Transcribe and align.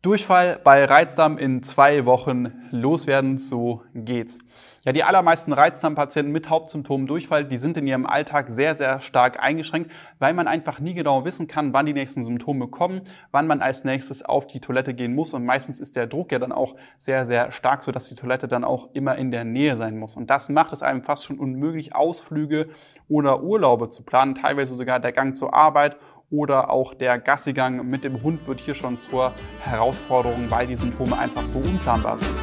Durchfall 0.00 0.60
bei 0.62 0.84
Reizdarm 0.84 1.38
in 1.38 1.64
zwei 1.64 2.04
Wochen 2.04 2.52
loswerden, 2.70 3.36
so 3.36 3.82
geht's. 3.94 4.38
Ja, 4.82 4.92
die 4.92 5.02
allermeisten 5.02 5.52
Reizdarmpatienten 5.52 6.32
mit 6.32 6.48
Hauptsymptomen 6.48 7.08
Durchfall, 7.08 7.44
die 7.44 7.56
sind 7.56 7.76
in 7.76 7.84
ihrem 7.88 8.06
Alltag 8.06 8.46
sehr, 8.48 8.76
sehr 8.76 9.00
stark 9.00 9.42
eingeschränkt, 9.42 9.90
weil 10.20 10.34
man 10.34 10.46
einfach 10.46 10.78
nie 10.78 10.94
genau 10.94 11.24
wissen 11.24 11.48
kann, 11.48 11.72
wann 11.72 11.84
die 11.84 11.94
nächsten 11.94 12.22
Symptome 12.22 12.68
kommen, 12.68 13.02
wann 13.32 13.48
man 13.48 13.60
als 13.60 13.82
nächstes 13.82 14.24
auf 14.24 14.46
die 14.46 14.60
Toilette 14.60 14.94
gehen 14.94 15.16
muss. 15.16 15.34
Und 15.34 15.44
meistens 15.44 15.80
ist 15.80 15.96
der 15.96 16.06
Druck 16.06 16.30
ja 16.30 16.38
dann 16.38 16.52
auch 16.52 16.76
sehr, 16.98 17.26
sehr 17.26 17.50
stark, 17.50 17.82
sodass 17.82 18.08
die 18.08 18.14
Toilette 18.14 18.46
dann 18.46 18.62
auch 18.62 18.90
immer 18.92 19.16
in 19.16 19.32
der 19.32 19.44
Nähe 19.44 19.76
sein 19.76 19.98
muss. 19.98 20.16
Und 20.16 20.30
das 20.30 20.48
macht 20.48 20.72
es 20.72 20.84
einem 20.84 21.02
fast 21.02 21.24
schon 21.24 21.40
unmöglich, 21.40 21.96
Ausflüge 21.96 22.68
oder 23.08 23.42
Urlaube 23.42 23.90
zu 23.90 24.04
planen, 24.04 24.36
teilweise 24.36 24.76
sogar 24.76 25.00
der 25.00 25.10
Gang 25.10 25.34
zur 25.34 25.54
Arbeit 25.54 25.96
oder 26.30 26.70
auch 26.70 26.94
der 26.94 27.18
Gassigang 27.18 27.88
mit 27.88 28.04
dem 28.04 28.22
Hund 28.22 28.46
wird 28.46 28.60
hier 28.60 28.74
schon 28.74 29.00
zur 29.00 29.32
Herausforderung, 29.60 30.50
weil 30.50 30.66
die 30.66 30.76
Symptome 30.76 31.18
einfach 31.18 31.46
so 31.46 31.58
unplanbar 31.58 32.18
sind. 32.18 32.34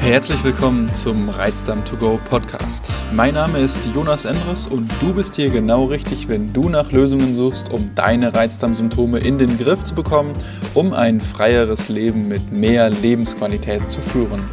Herzlich 0.00 0.44
willkommen 0.44 0.94
zum 0.94 1.30
Reizdarm 1.30 1.84
to 1.84 1.96
go 1.96 2.20
Podcast. 2.30 2.88
Mein 3.12 3.34
Name 3.34 3.58
ist 3.58 3.86
Jonas 3.92 4.24
Endres 4.24 4.68
und 4.68 4.88
du 5.00 5.12
bist 5.12 5.34
hier 5.34 5.50
genau 5.50 5.86
richtig, 5.86 6.28
wenn 6.28 6.52
du 6.52 6.68
nach 6.68 6.92
Lösungen 6.92 7.34
suchst, 7.34 7.72
um 7.72 7.92
deine 7.96 8.32
Reizdarmsymptome 8.32 9.18
in 9.18 9.36
den 9.36 9.58
Griff 9.58 9.82
zu 9.82 9.96
bekommen, 9.96 10.36
um 10.74 10.92
ein 10.92 11.20
freieres 11.20 11.88
Leben 11.88 12.28
mit 12.28 12.52
mehr 12.52 12.88
Lebensqualität 12.90 13.90
zu 13.90 14.00
führen. 14.00 14.48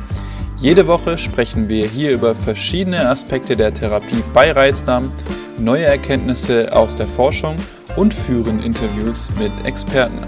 Jede 0.63 0.87
Woche 0.87 1.17
sprechen 1.17 1.67
wir 1.67 1.85
hier 1.85 2.11
über 2.11 2.33
verschiedene 2.33 3.09
Aspekte 3.09 3.57
der 3.57 3.73
Therapie 3.73 4.23
bei 4.33 4.49
Reizdarm, 4.49 5.11
neue 5.57 5.83
Erkenntnisse 5.83 6.73
aus 6.73 6.95
der 6.95 7.05
Forschung 7.09 7.57
und 7.97 8.13
führen 8.13 8.63
Interviews 8.63 9.29
mit 9.37 9.51
Experten. 9.65 10.25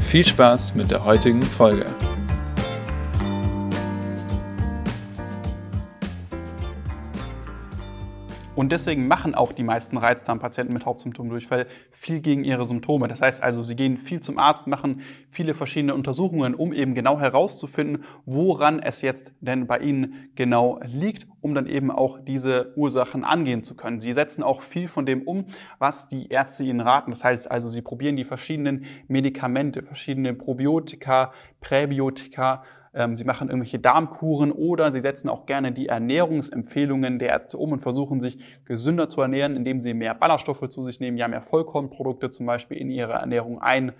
Viel 0.00 0.26
Spaß 0.26 0.74
mit 0.74 0.90
der 0.90 1.04
heutigen 1.04 1.40
Folge. 1.40 1.86
Und 8.56 8.72
deswegen 8.72 9.06
machen 9.06 9.34
auch 9.34 9.52
die 9.52 9.62
meisten 9.62 9.98
Reizdarmpatienten 9.98 10.72
mit 10.72 10.86
Hauptsymptomdurchfall 10.86 11.66
viel 11.92 12.20
gegen 12.20 12.42
ihre 12.42 12.64
Symptome. 12.64 13.06
Das 13.06 13.20
heißt 13.20 13.42
also, 13.42 13.62
sie 13.62 13.76
gehen 13.76 13.98
viel 13.98 14.20
zum 14.20 14.38
Arzt, 14.38 14.66
machen 14.66 15.02
viele 15.30 15.52
verschiedene 15.52 15.94
Untersuchungen, 15.94 16.54
um 16.54 16.72
eben 16.72 16.94
genau 16.94 17.20
herauszufinden, 17.20 18.04
woran 18.24 18.80
es 18.80 19.02
jetzt 19.02 19.34
denn 19.40 19.66
bei 19.66 19.78
ihnen 19.80 20.30
genau 20.36 20.80
liegt, 20.86 21.26
um 21.42 21.54
dann 21.54 21.66
eben 21.66 21.90
auch 21.90 22.18
diese 22.24 22.72
Ursachen 22.76 23.24
angehen 23.24 23.62
zu 23.62 23.76
können. 23.76 24.00
Sie 24.00 24.14
setzen 24.14 24.42
auch 24.42 24.62
viel 24.62 24.88
von 24.88 25.04
dem 25.04 25.22
um, 25.22 25.44
was 25.78 26.08
die 26.08 26.28
Ärzte 26.28 26.64
ihnen 26.64 26.80
raten. 26.80 27.10
Das 27.10 27.24
heißt 27.24 27.50
also, 27.50 27.68
sie 27.68 27.82
probieren 27.82 28.16
die 28.16 28.24
verschiedenen 28.24 28.86
Medikamente, 29.06 29.82
verschiedene 29.82 30.32
Probiotika, 30.32 31.32
Präbiotika, 31.60 32.62
sie 33.12 33.24
machen 33.24 33.48
irgendwelche 33.48 33.78
Darmkuren 33.78 34.52
oder 34.52 34.90
sie 34.90 35.00
setzen 35.00 35.28
auch 35.28 35.44
gerne 35.44 35.72
die 35.72 35.88
Ernährungsempfehlungen 35.88 37.18
der 37.18 37.28
Ärzte 37.28 37.58
um 37.58 37.72
und 37.72 37.80
versuchen 37.80 38.20
sich 38.20 38.38
gesünder 38.64 39.08
zu 39.08 39.20
ernähren, 39.20 39.54
indem 39.54 39.80
sie 39.80 39.92
mehr 39.92 40.14
Ballaststoffe 40.14 40.68
zu 40.68 40.82
sich 40.82 40.98
nehmen, 40.98 41.18
ja 41.18 41.28
mehr 41.28 41.42
Vollkornprodukte 41.42 42.30
zum 42.30 42.46
Beispiel 42.46 42.78
in 42.78 42.90
ihre 42.90 43.12
Ernährung 43.12 43.60
einbauen, 43.60 43.94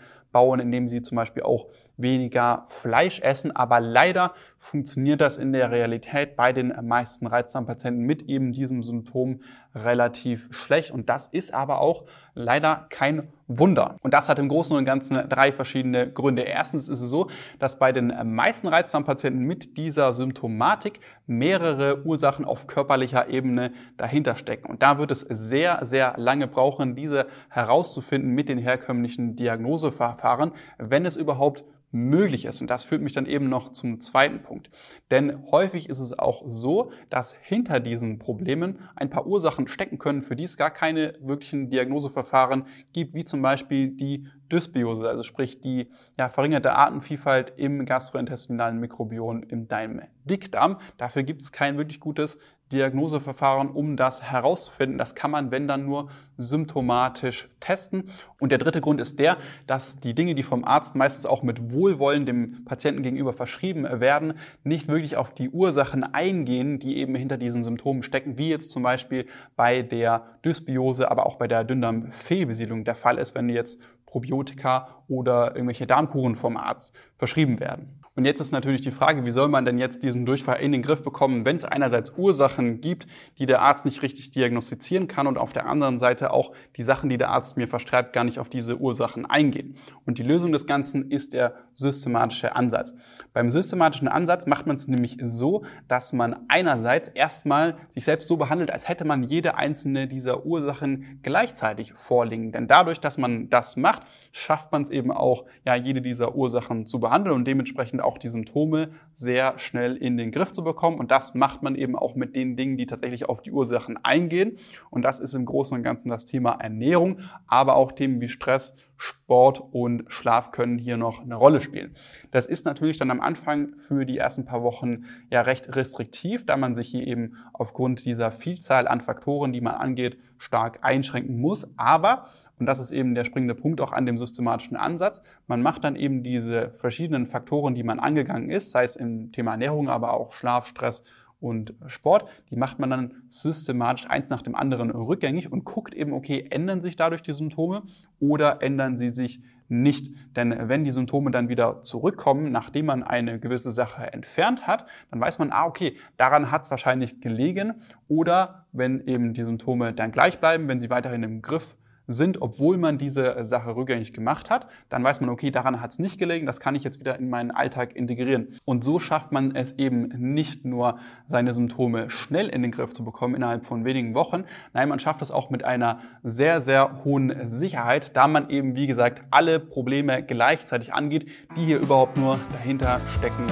indem 0.60 0.88
sie 0.88 1.02
zum 1.02 1.16
Beispiel 1.16 1.42
auch 1.42 1.66
weniger 1.96 2.66
Fleisch 2.68 3.20
essen. 3.20 3.54
Aber 3.54 3.80
leider 3.80 4.34
funktioniert 4.58 5.20
das 5.20 5.36
in 5.36 5.52
der 5.52 5.70
Realität 5.70 6.36
bei 6.36 6.52
den 6.52 6.74
meisten 6.82 7.26
Reizdarmpatienten 7.26 8.04
mit 8.04 8.22
eben 8.22 8.52
diesem 8.52 8.82
Symptom 8.82 9.40
relativ 9.74 10.48
schlecht. 10.50 10.90
Und 10.90 11.08
das 11.08 11.26
ist 11.28 11.54
aber 11.54 11.80
auch 11.80 12.04
leider 12.34 12.86
kein 12.90 13.28
Wunder. 13.46 13.96
Und 14.02 14.12
das 14.12 14.28
hat 14.28 14.38
im 14.38 14.48
Großen 14.48 14.76
und 14.76 14.84
Ganzen 14.84 15.28
drei 15.28 15.52
verschiedene 15.52 16.10
Gründe. 16.10 16.42
Erstens 16.42 16.88
ist 16.88 17.00
es 17.00 17.10
so, 17.10 17.28
dass 17.58 17.78
bei 17.78 17.92
den 17.92 18.12
meisten 18.34 18.68
Reizdarmpatienten 18.68 19.42
mit 19.42 19.76
dieser 19.76 20.12
Symptomatik 20.12 21.00
mehrere 21.26 22.04
Ursachen 22.04 22.44
auf 22.44 22.66
körperlicher 22.66 23.28
Ebene 23.28 23.72
dahinter 23.96 24.36
stecken. 24.36 24.70
Und 24.70 24.82
da 24.82 24.98
wird 24.98 25.10
es 25.10 25.20
sehr, 25.20 25.84
sehr 25.84 26.14
lange 26.16 26.46
brauchen, 26.46 26.94
diese 26.94 27.26
herauszufinden 27.48 28.30
mit 28.32 28.48
den 28.48 28.58
herkömmlichen 28.58 29.36
Diagnoseverfahren, 29.36 30.52
wenn 30.78 31.04
es 31.04 31.16
überhaupt 31.16 31.64
möglich 31.90 32.44
ist. 32.44 32.60
Und 32.60 32.68
das 32.68 32.84
führt 32.84 33.02
mich 33.02 33.12
dann 33.12 33.26
eben 33.26 33.48
noch 33.48 33.70
zum 33.70 34.00
zweiten 34.00 34.42
Punkt. 34.42 34.70
Denn 35.10 35.42
häufig 35.50 35.88
ist 35.88 36.00
es 36.00 36.18
auch 36.18 36.42
so, 36.46 36.90
dass 37.08 37.34
hinter 37.34 37.80
diesen 37.80 38.18
Problemen 38.18 38.80
ein 38.96 39.10
paar 39.10 39.26
Ursachen 39.26 39.68
stecken 39.68 39.98
können, 39.98 40.22
für 40.22 40.36
die 40.36 40.44
es 40.44 40.56
gar 40.56 40.70
keine 40.70 41.14
wirklichen 41.20 41.70
Diagnoseverfahren 41.70 42.66
gibt, 42.92 43.14
wie 43.14 43.24
zum 43.24 43.42
Beispiel 43.42 43.90
die 43.90 44.26
Dysbiose, 44.50 45.08
also 45.08 45.22
sprich 45.22 45.60
die 45.60 45.90
ja, 46.18 46.28
verringerte 46.28 46.74
Artenvielfalt 46.74 47.54
im 47.56 47.84
gastrointestinalen 47.84 48.78
Mikrobiom 48.78 49.42
in 49.42 49.68
deinem 49.68 50.02
Dickdarm. 50.24 50.78
Dafür 50.98 51.22
gibt 51.22 51.42
es 51.42 51.52
kein 51.52 51.76
wirklich 51.76 52.00
gutes 52.00 52.38
Diagnoseverfahren, 52.72 53.70
um 53.70 53.96
das 53.96 54.22
herauszufinden. 54.22 54.98
Das 54.98 55.14
kann 55.14 55.30
man, 55.30 55.50
wenn 55.50 55.68
dann 55.68 55.86
nur 55.86 56.08
symptomatisch 56.36 57.48
testen. 57.60 58.10
Und 58.40 58.50
der 58.50 58.58
dritte 58.58 58.80
Grund 58.80 59.00
ist 59.00 59.20
der, 59.20 59.36
dass 59.66 60.00
die 60.00 60.14
Dinge, 60.14 60.34
die 60.34 60.42
vom 60.42 60.64
Arzt 60.64 60.96
meistens 60.96 61.26
auch 61.26 61.42
mit 61.42 61.70
Wohlwollen 61.70 62.26
dem 62.26 62.64
Patienten 62.64 63.02
gegenüber 63.02 63.32
verschrieben 63.32 63.84
werden, 64.00 64.34
nicht 64.64 64.88
wirklich 64.88 65.16
auf 65.16 65.32
die 65.32 65.50
Ursachen 65.50 66.02
eingehen, 66.02 66.78
die 66.78 66.96
eben 66.96 67.14
hinter 67.14 67.36
diesen 67.36 67.62
Symptomen 67.62 68.02
stecken, 68.02 68.36
wie 68.36 68.50
jetzt 68.50 68.70
zum 68.70 68.82
Beispiel 68.82 69.26
bei 69.54 69.82
der 69.82 70.38
Dysbiose, 70.44 71.10
aber 71.10 71.26
auch 71.26 71.36
bei 71.36 71.46
der 71.46 71.64
Dünndarmfehlbesiedlung 71.64 72.84
der 72.84 72.96
Fall 72.96 73.18
ist, 73.18 73.34
wenn 73.34 73.48
jetzt 73.48 73.80
Probiotika 74.06 74.88
oder 75.08 75.54
irgendwelche 75.54 75.86
Darmkuren 75.86 76.36
vom 76.36 76.56
Arzt 76.56 76.94
verschrieben 77.16 77.60
werden. 77.60 78.00
Und 78.16 78.24
jetzt 78.24 78.40
ist 78.40 78.50
natürlich 78.50 78.80
die 78.80 78.92
Frage, 78.92 79.26
wie 79.26 79.30
soll 79.30 79.48
man 79.48 79.66
denn 79.66 79.76
jetzt 79.76 80.02
diesen 80.02 80.24
Durchfall 80.24 80.60
in 80.60 80.72
den 80.72 80.80
Griff 80.80 81.02
bekommen, 81.02 81.44
wenn 81.44 81.56
es 81.56 81.66
einerseits 81.66 82.14
Ursachen 82.16 82.80
gibt, 82.80 83.06
die 83.38 83.44
der 83.44 83.60
Arzt 83.60 83.84
nicht 83.84 84.02
richtig 84.02 84.30
diagnostizieren 84.30 85.06
kann 85.06 85.26
und 85.26 85.36
auf 85.36 85.52
der 85.52 85.66
anderen 85.66 85.98
Seite 85.98 86.32
auch 86.32 86.52
die 86.76 86.82
Sachen, 86.82 87.10
die 87.10 87.18
der 87.18 87.28
Arzt 87.28 87.58
mir 87.58 87.68
verschreibt, 87.68 88.14
gar 88.14 88.24
nicht 88.24 88.38
auf 88.38 88.48
diese 88.48 88.78
Ursachen 88.78 89.26
eingehen. 89.26 89.76
Und 90.06 90.16
die 90.18 90.22
Lösung 90.22 90.50
des 90.50 90.66
Ganzen 90.66 91.10
ist 91.10 91.34
der 91.34 91.56
systematische 91.74 92.56
Ansatz. 92.56 92.94
Beim 93.34 93.50
systematischen 93.50 94.08
Ansatz 94.08 94.46
macht 94.46 94.66
man 94.66 94.76
es 94.76 94.88
nämlich 94.88 95.18
so, 95.26 95.64
dass 95.86 96.14
man 96.14 96.46
einerseits 96.48 97.10
erstmal 97.10 97.76
sich 97.90 98.06
selbst 98.06 98.28
so 98.28 98.38
behandelt, 98.38 98.70
als 98.70 98.88
hätte 98.88 99.04
man 99.04 99.24
jede 99.24 99.56
einzelne 99.56 100.08
dieser 100.08 100.46
Ursachen 100.46 101.20
gleichzeitig 101.22 101.92
vorliegen. 101.92 102.50
Denn 102.50 102.66
dadurch, 102.66 102.98
dass 102.98 103.18
man 103.18 103.50
das 103.50 103.76
macht, 103.76 104.04
schafft 104.32 104.72
man 104.72 104.82
es 104.82 104.90
eben 104.90 105.12
auch, 105.12 105.44
ja, 105.66 105.74
jede 105.74 106.00
dieser 106.00 106.34
Ursachen 106.34 106.86
zu 106.86 106.98
behandeln 106.98 107.34
und 107.34 107.46
dementsprechend 107.46 108.02
auch 108.06 108.18
die 108.18 108.28
Symptome 108.28 108.90
sehr 109.14 109.58
schnell 109.58 109.96
in 109.96 110.16
den 110.16 110.30
Griff 110.30 110.52
zu 110.52 110.64
bekommen. 110.64 110.98
Und 110.98 111.10
das 111.10 111.34
macht 111.34 111.62
man 111.62 111.74
eben 111.74 111.96
auch 111.96 112.14
mit 112.14 112.34
den 112.36 112.56
Dingen, 112.56 112.76
die 112.76 112.86
tatsächlich 112.86 113.28
auf 113.28 113.42
die 113.42 113.52
Ursachen 113.52 113.98
eingehen. 114.02 114.58
Und 114.90 115.02
das 115.02 115.20
ist 115.20 115.34
im 115.34 115.44
Großen 115.44 115.76
und 115.76 115.82
Ganzen 115.82 116.08
das 116.08 116.24
Thema 116.24 116.52
Ernährung, 116.52 117.20
aber 117.46 117.76
auch 117.76 117.92
Themen 117.92 118.20
wie 118.20 118.28
Stress, 118.28 118.74
Sport 118.96 119.62
und 119.72 120.04
Schlaf 120.08 120.50
können 120.52 120.78
hier 120.78 120.96
noch 120.96 121.22
eine 121.22 121.34
Rolle 121.34 121.60
spielen. 121.60 121.94
Das 122.30 122.46
ist 122.46 122.64
natürlich 122.64 122.98
dann 122.98 123.10
am 123.10 123.20
Anfang 123.20 123.74
für 123.86 124.06
die 124.06 124.18
ersten 124.18 124.44
paar 124.44 124.62
Wochen 124.62 125.04
ja 125.30 125.42
recht 125.42 125.76
restriktiv, 125.76 126.46
da 126.46 126.56
man 126.56 126.74
sich 126.74 126.88
hier 126.88 127.06
eben 127.06 127.36
aufgrund 127.52 128.04
dieser 128.04 128.32
Vielzahl 128.32 128.88
an 128.88 129.00
Faktoren, 129.00 129.52
die 129.52 129.60
man 129.60 129.74
angeht, 129.74 130.18
stark 130.38 130.78
einschränken 130.82 131.40
muss. 131.40 131.74
Aber 131.78 132.26
und 132.58 132.66
das 132.66 132.78
ist 132.78 132.90
eben 132.90 133.14
der 133.14 133.24
springende 133.24 133.54
Punkt 133.54 133.80
auch 133.80 133.92
an 133.92 134.06
dem 134.06 134.18
systematischen 134.18 134.76
Ansatz. 134.76 135.22
Man 135.46 135.62
macht 135.62 135.84
dann 135.84 135.96
eben 135.96 136.22
diese 136.22 136.70
verschiedenen 136.78 137.26
Faktoren, 137.26 137.74
die 137.74 137.82
man 137.82 138.00
angegangen 138.00 138.50
ist, 138.50 138.70
sei 138.70 138.84
es 138.84 138.96
im 138.96 139.32
Thema 139.32 139.52
Ernährung, 139.52 139.88
aber 139.90 140.14
auch 140.14 140.32
Schlaf, 140.32 140.66
Stress 140.66 141.02
und 141.40 141.74
Sport, 141.86 142.28
die 142.50 142.56
macht 142.56 142.78
man 142.78 142.90
dann 142.90 143.14
systematisch 143.28 144.08
eins 144.08 144.30
nach 144.30 144.42
dem 144.42 144.54
anderen 144.54 144.90
rückgängig 144.90 145.52
und 145.52 145.64
guckt 145.64 145.94
eben, 145.94 146.12
okay, 146.12 146.46
ändern 146.50 146.80
sich 146.80 146.96
dadurch 146.96 147.22
die 147.22 147.34
Symptome 147.34 147.82
oder 148.18 148.62
ändern 148.62 148.96
sie 148.96 149.10
sich 149.10 149.40
nicht. 149.68 150.14
Denn 150.34 150.68
wenn 150.68 150.84
die 150.84 150.90
Symptome 150.90 151.30
dann 151.30 151.48
wieder 151.48 151.82
zurückkommen, 151.82 152.52
nachdem 152.52 152.86
man 152.86 153.02
eine 153.02 153.38
gewisse 153.38 153.70
Sache 153.70 154.12
entfernt 154.12 154.66
hat, 154.66 154.86
dann 155.10 155.20
weiß 155.20 155.38
man, 155.38 155.50
ah, 155.50 155.66
okay, 155.66 155.96
daran 156.16 156.50
hat 156.50 156.62
es 156.62 156.70
wahrscheinlich 156.70 157.20
gelegen. 157.20 157.74
Oder 158.08 158.66
wenn 158.72 159.06
eben 159.06 159.34
die 159.34 159.44
Symptome 159.44 159.92
dann 159.92 160.12
gleich 160.12 160.38
bleiben, 160.38 160.68
wenn 160.68 160.80
sie 160.80 160.90
weiterhin 160.90 161.22
im 161.22 161.42
Griff 161.42 161.76
sind, 162.06 162.40
obwohl 162.40 162.76
man 162.76 162.98
diese 162.98 163.44
Sache 163.44 163.74
rückgängig 163.74 164.12
gemacht 164.12 164.50
hat, 164.50 164.68
dann 164.88 165.02
weiß 165.02 165.20
man, 165.20 165.30
okay, 165.30 165.50
daran 165.50 165.80
hat 165.80 165.90
es 165.90 165.98
nicht 165.98 166.18
gelegen, 166.18 166.46
das 166.46 166.60
kann 166.60 166.74
ich 166.74 166.84
jetzt 166.84 167.00
wieder 167.00 167.18
in 167.18 167.28
meinen 167.28 167.50
Alltag 167.50 167.94
integrieren. 167.96 168.58
Und 168.64 168.84
so 168.84 168.98
schafft 168.98 169.32
man 169.32 169.54
es 169.54 169.72
eben 169.78 170.08
nicht 170.34 170.64
nur, 170.64 170.98
seine 171.26 171.52
Symptome 171.52 172.10
schnell 172.10 172.48
in 172.48 172.62
den 172.62 172.70
Griff 172.70 172.92
zu 172.92 173.04
bekommen 173.04 173.34
innerhalb 173.34 173.66
von 173.66 173.84
wenigen 173.84 174.14
Wochen, 174.14 174.44
nein, 174.72 174.88
man 174.88 174.98
schafft 174.98 175.22
es 175.22 175.30
auch 175.30 175.50
mit 175.50 175.64
einer 175.64 176.00
sehr, 176.22 176.60
sehr 176.60 177.04
hohen 177.04 177.50
Sicherheit, 177.50 178.16
da 178.16 178.28
man 178.28 178.50
eben, 178.50 178.76
wie 178.76 178.86
gesagt, 178.86 179.22
alle 179.30 179.60
Probleme 179.60 180.22
gleichzeitig 180.22 180.94
angeht, 180.94 181.26
die 181.56 181.64
hier 181.64 181.78
überhaupt 181.78 182.16
nur 182.16 182.38
dahinter 182.52 183.00
stecken 183.16 183.46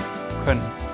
können. 0.44 0.93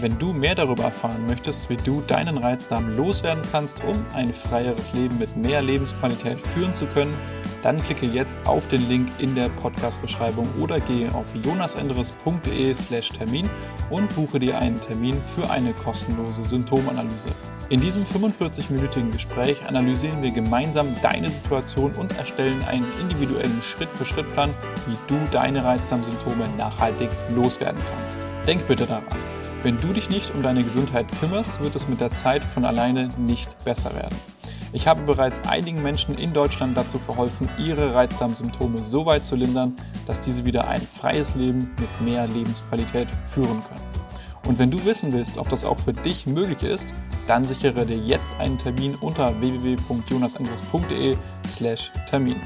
Wenn 0.00 0.16
du 0.16 0.32
mehr 0.32 0.54
darüber 0.54 0.84
erfahren 0.84 1.26
möchtest, 1.26 1.68
wie 1.70 1.76
du 1.76 2.00
deinen 2.06 2.38
Reizdarm 2.38 2.96
loswerden 2.96 3.42
kannst, 3.50 3.82
um 3.82 3.96
ein 4.14 4.32
freieres 4.32 4.92
Leben 4.92 5.18
mit 5.18 5.36
mehr 5.36 5.60
Lebensqualität 5.60 6.40
führen 6.40 6.72
zu 6.72 6.86
können, 6.86 7.12
dann 7.64 7.82
klicke 7.82 8.06
jetzt 8.06 8.46
auf 8.46 8.68
den 8.68 8.88
Link 8.88 9.08
in 9.18 9.34
der 9.34 9.48
Podcast-Beschreibung 9.48 10.48
oder 10.60 10.78
gehe 10.78 11.12
auf 11.12 11.26
jonasendres.de/slash 11.44 13.08
Termin 13.08 13.50
und 13.90 14.14
buche 14.14 14.38
dir 14.38 14.56
einen 14.58 14.80
Termin 14.80 15.16
für 15.34 15.50
eine 15.50 15.72
kostenlose 15.72 16.44
Symptomanalyse. 16.44 17.30
In 17.68 17.80
diesem 17.80 18.04
45-minütigen 18.04 19.10
Gespräch 19.10 19.66
analysieren 19.66 20.22
wir 20.22 20.30
gemeinsam 20.30 20.94
deine 21.02 21.28
Situation 21.28 21.90
und 21.94 22.16
erstellen 22.16 22.62
einen 22.68 22.86
individuellen 23.00 23.60
Schritt-für-Schritt-Plan, 23.60 24.54
wie 24.86 24.96
du 25.08 25.18
deine 25.32 25.64
Reizdarmsymptome 25.64 26.48
nachhaltig 26.56 27.10
loswerden 27.34 27.82
kannst. 27.96 28.24
Denk 28.46 28.64
bitte 28.68 28.86
daran. 28.86 29.37
Wenn 29.64 29.76
du 29.76 29.88
dich 29.88 30.08
nicht 30.08 30.32
um 30.32 30.40
deine 30.42 30.62
Gesundheit 30.62 31.06
kümmerst, 31.18 31.60
wird 31.60 31.74
es 31.74 31.88
mit 31.88 32.00
der 32.00 32.12
Zeit 32.12 32.44
von 32.44 32.64
alleine 32.64 33.08
nicht 33.18 33.58
besser 33.64 33.92
werden. 33.94 34.16
Ich 34.72 34.86
habe 34.86 35.02
bereits 35.02 35.40
einigen 35.48 35.82
Menschen 35.82 36.14
in 36.14 36.32
Deutschland 36.32 36.76
dazu 36.76 37.00
verholfen, 37.00 37.48
ihre 37.58 37.92
Reizdarmsymptome 37.92 38.84
so 38.84 39.04
weit 39.04 39.26
zu 39.26 39.34
lindern, 39.34 39.74
dass 40.06 40.20
diese 40.20 40.44
wieder 40.44 40.68
ein 40.68 40.82
freies 40.82 41.34
Leben 41.34 41.72
mit 41.80 42.00
mehr 42.02 42.28
Lebensqualität 42.28 43.08
führen 43.24 43.64
können. 43.64 43.82
Und 44.46 44.60
wenn 44.60 44.70
du 44.70 44.84
wissen 44.84 45.12
willst, 45.12 45.38
ob 45.38 45.48
das 45.48 45.64
auch 45.64 45.80
für 45.80 45.92
dich 45.92 46.24
möglich 46.26 46.62
ist, 46.62 46.94
dann 47.26 47.44
sichere 47.44 47.84
dir 47.84 47.98
jetzt 47.98 48.36
einen 48.36 48.58
Termin 48.58 48.94
unter 48.94 49.40
www.jonasandres.de/termin. 49.40 52.36